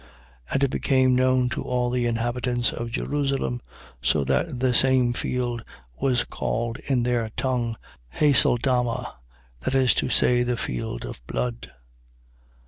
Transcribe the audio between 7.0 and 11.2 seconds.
their tongue, Haceldama, that is to say, The field